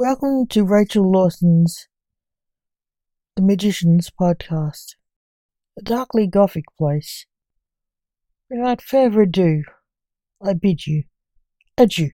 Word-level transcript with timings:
Welcome 0.00 0.46
to 0.50 0.62
Rachel 0.62 1.10
Lawson's 1.10 1.88
The 3.34 3.42
Magicians 3.42 4.08
podcast, 4.08 4.94
a 5.76 5.82
darkly 5.82 6.28
gothic 6.28 6.66
place. 6.78 7.26
Without 8.48 8.80
further 8.80 9.22
ado, 9.22 9.64
I 10.40 10.52
bid 10.52 10.86
you 10.86 11.02
adieu. 11.76 12.10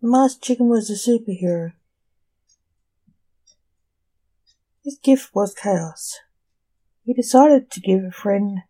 The 0.00 0.08
masked 0.08 0.42
chicken 0.42 0.70
was 0.70 0.88
a 0.88 0.94
superhero. 0.94 1.74
His 4.82 4.98
gift 5.04 5.34
was 5.34 5.54
chaos. 5.54 6.18
He 7.04 7.12
decided 7.12 7.70
to 7.72 7.80
give 7.80 8.02
a 8.04 8.10
friend 8.10 8.60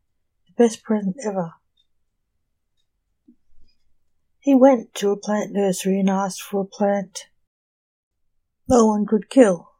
the 0.48 0.64
best 0.64 0.82
present 0.82 1.14
ever. 1.24 1.52
He 4.44 4.54
went 4.54 4.92
to 4.96 5.10
a 5.10 5.16
plant 5.16 5.52
nursery 5.52 5.98
and 5.98 6.10
asked 6.10 6.42
for 6.42 6.60
a 6.60 6.66
plant 6.66 7.28
no 8.68 8.84
one 8.84 9.06
could 9.06 9.30
kill. 9.30 9.70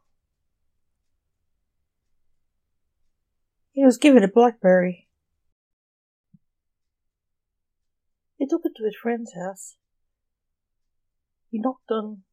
He 3.73 3.85
was 3.85 3.99
given 3.99 4.23
a 4.23 4.27
blackberry. 4.27 5.07
He 8.37 8.47
took 8.47 8.61
it 8.63 8.71
to 8.77 8.85
his 8.85 8.95
friend's 8.99 9.35
house. 9.35 9.75
He 11.51 11.59
knocked 11.59 11.91
on 11.91 12.23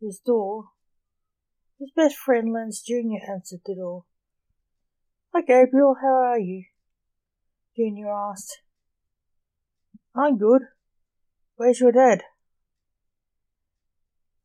his 0.00 0.18
door. 0.18 0.70
His 1.78 1.90
best 1.94 2.16
friend, 2.16 2.54
Lance 2.54 2.80
Jr., 2.80 3.30
answered 3.30 3.60
the 3.66 3.74
door. 3.74 4.04
Hi, 5.34 5.42
Gabriel, 5.42 5.96
how 6.00 6.22
are 6.30 6.38
you? 6.38 6.64
Junior 7.76 8.10
asked. 8.10 8.62
I'm 10.16 10.38
good. 10.38 10.62
Where's 11.60 11.78
your 11.78 11.92
dad? 11.92 12.22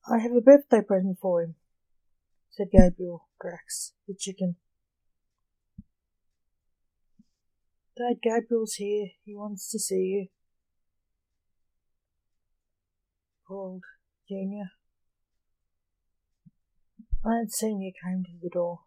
I 0.05 0.17
have 0.19 0.33
a 0.33 0.41
birthday 0.41 0.81
present 0.85 1.17
for 1.21 1.43
him, 1.43 1.55
said 2.51 2.67
Gabriel 2.73 3.29
Drax, 3.41 3.93
the 4.05 4.15
chicken. 4.19 4.57
Dad 7.95 8.17
Gabriel's 8.21 8.73
here. 8.73 9.11
He 9.23 9.33
wants 9.33 9.71
to 9.71 9.79
see 9.79 9.95
you. 9.95 10.27
Called 13.47 13.83
Junior. 14.27 14.71
Lance 17.23 17.55
Senior 17.57 17.91
came 18.03 18.25
to 18.25 18.31
the 18.43 18.49
door. 18.49 18.81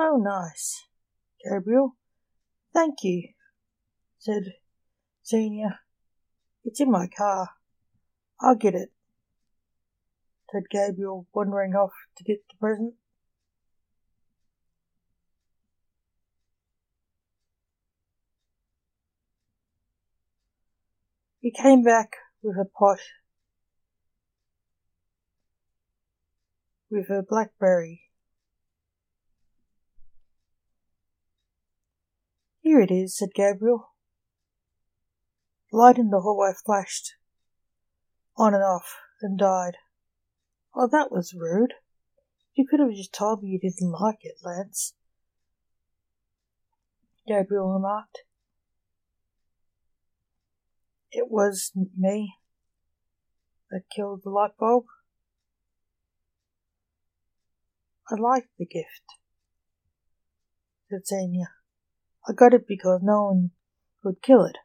Oh, 0.00 0.16
nice, 0.16 0.86
Gabriel. 1.44 1.98
Thank 2.72 2.94
you, 3.02 3.34
said 4.18 4.54
Senior. 5.28 5.80
It's 6.64 6.80
in 6.80 6.90
my 6.90 7.06
car. 7.06 7.50
I'll 8.40 8.54
get 8.54 8.74
it, 8.74 8.88
said 10.50 10.62
Gabriel, 10.70 11.26
wandering 11.34 11.74
off 11.74 11.92
to 12.16 12.24
get 12.24 12.38
the 12.48 12.56
present. 12.58 12.94
He 21.40 21.50
came 21.50 21.82
back 21.82 22.16
with 22.42 22.56
a 22.56 22.64
pot 22.64 23.00
with 26.90 27.10
a 27.10 27.22
blackberry. 27.28 28.00
Here 32.62 32.80
it 32.80 32.90
is, 32.90 33.18
said 33.18 33.34
Gabriel. 33.34 33.90
Light 35.70 35.98
in 35.98 36.10
the 36.10 36.20
hallway 36.20 36.52
flashed 36.64 37.14
on 38.36 38.54
and 38.54 38.62
off 38.62 38.96
and 39.20 39.38
died. 39.38 39.76
Oh, 40.74 40.88
that 40.90 41.10
was 41.10 41.34
rude. 41.34 41.74
You 42.54 42.66
could 42.66 42.80
have 42.80 42.92
just 42.92 43.12
told 43.12 43.42
me 43.42 43.50
you 43.50 43.58
didn't 43.60 43.92
like 43.92 44.18
it, 44.22 44.36
Lance. 44.42 44.94
Gabriel 47.26 47.72
remarked. 47.72 48.20
It 51.10 51.30
was 51.30 51.72
me 51.96 52.34
that 53.70 53.82
killed 53.94 54.22
the 54.24 54.30
light 54.30 54.56
bulb. 54.58 54.84
I 58.10 58.14
liked 58.14 58.48
the 58.58 58.66
gift, 58.66 59.04
said 60.88 61.06
Senior. 61.06 61.48
I 62.26 62.32
got 62.32 62.54
it 62.54 62.66
because 62.66 63.00
no 63.02 63.24
one 63.24 63.50
could 64.02 64.22
kill 64.22 64.44
it, 64.44 64.56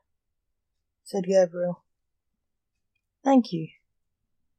said 1.03 1.25
Gabriel. 1.25 1.83
Thank 3.23 3.51
you. 3.51 3.67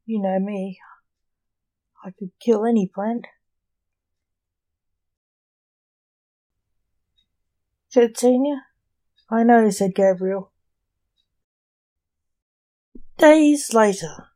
You 0.07 0.21
know 0.21 0.39
me. 0.39 0.79
I 2.05 2.11
could 2.11 2.33
kill 2.41 2.65
any 2.65 2.87
plant. 2.87 3.27
Said 7.89 8.19
Senior. 8.19 8.57
I 9.31 9.43
know, 9.43 9.71
said 9.71 9.95
Gabriel. 9.95 10.53
Days 13.17 13.73
later. 13.73 14.29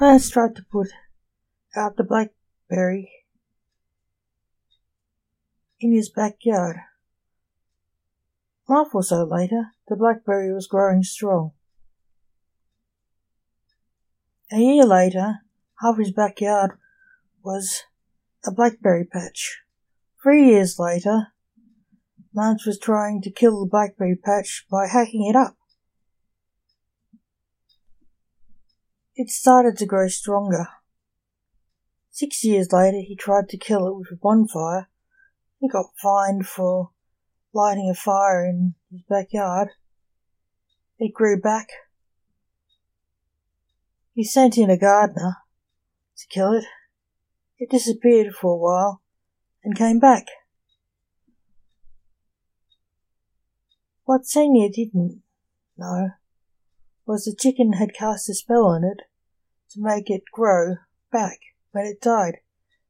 Lance 0.00 0.30
tried 0.30 0.56
to 0.56 0.62
put 0.70 0.88
out 1.74 1.96
the 1.96 2.04
blackberry 2.04 3.10
in 5.80 5.92
his 5.92 6.08
backyard. 6.08 6.76
A 8.68 8.72
month 8.72 8.94
or 8.94 9.02
so 9.02 9.24
later, 9.24 9.72
the 9.88 9.96
blackberry 9.96 10.52
was 10.52 10.66
growing 10.66 11.02
strong. 11.02 11.52
A 14.52 14.58
year 14.58 14.84
later, 14.84 15.40
half 15.80 15.98
his 15.98 16.12
backyard 16.12 16.72
was 17.42 17.82
a 18.44 18.50
blackberry 18.50 19.04
patch. 19.04 19.58
Three 20.22 20.46
years 20.46 20.78
later, 20.78 21.28
Lance 22.34 22.66
was 22.66 22.78
trying 22.78 23.22
to 23.22 23.30
kill 23.30 23.60
the 23.60 23.70
blackberry 23.70 24.16
patch 24.16 24.66
by 24.70 24.88
hacking 24.88 25.26
it 25.26 25.36
up. 25.36 25.56
It 29.14 29.30
started 29.30 29.78
to 29.78 29.86
grow 29.86 30.08
stronger. 30.08 30.68
Six 32.10 32.44
years 32.44 32.72
later, 32.72 33.00
he 33.00 33.16
tried 33.16 33.48
to 33.50 33.56
kill 33.56 33.86
it 33.86 33.96
with 33.96 34.12
a 34.12 34.16
bonfire. 34.16 34.88
He 35.58 35.68
got 35.68 35.86
fined 36.02 36.46
for 36.46 36.90
lighting 37.52 37.90
a 37.90 37.94
fire 37.94 38.44
in 38.44 38.74
his 38.90 39.02
backyard. 39.08 39.68
It 40.98 41.12
grew 41.12 41.40
back. 41.40 41.68
He 44.14 44.24
sent 44.24 44.56
in 44.56 44.70
a 44.70 44.78
gardener 44.78 45.36
to 46.16 46.26
kill 46.28 46.52
it. 46.52 46.64
It 47.58 47.70
disappeared 47.70 48.34
for 48.34 48.52
a 48.52 48.56
while 48.56 49.02
and 49.62 49.76
came 49.76 49.98
back. 49.98 50.26
What 54.04 54.24
Senior 54.24 54.68
didn't 54.68 55.22
know 55.76 56.10
was 57.06 57.24
the 57.24 57.34
chicken 57.34 57.74
had 57.74 57.94
cast 57.94 58.28
a 58.28 58.34
spell 58.34 58.66
on 58.66 58.84
it 58.84 59.02
to 59.70 59.80
make 59.80 60.08
it 60.08 60.22
grow 60.32 60.76
back 61.12 61.38
when 61.72 61.86
it 61.86 62.00
died, 62.00 62.38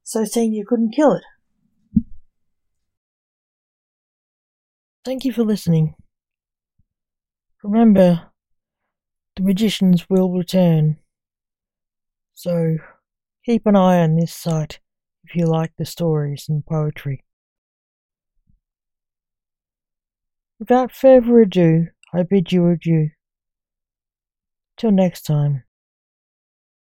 so 0.02 0.24
Senior 0.24 0.64
couldn't 0.66 0.94
kill 0.94 1.12
it. 1.12 1.24
Thank 5.06 5.24
you 5.24 5.32
for 5.32 5.44
listening. 5.44 5.94
Remember, 7.62 8.32
the 9.36 9.44
magicians 9.44 10.10
will 10.10 10.32
return. 10.32 10.96
So, 12.34 12.78
keep 13.44 13.66
an 13.66 13.76
eye 13.76 14.00
on 14.00 14.16
this 14.16 14.34
site 14.34 14.80
if 15.22 15.36
you 15.36 15.46
like 15.46 15.70
the 15.78 15.86
stories 15.86 16.46
and 16.48 16.66
poetry. 16.66 17.22
Without 20.58 20.90
further 20.90 21.38
ado, 21.38 21.86
I 22.12 22.24
bid 22.24 22.50
you 22.50 22.66
adieu. 22.66 23.10
Till 24.76 24.90
next 24.90 25.22
time. 25.22 25.62